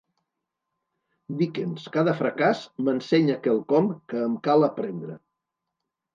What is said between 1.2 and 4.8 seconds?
Dickens: cada fracàs m'ensenya quelcom que em cal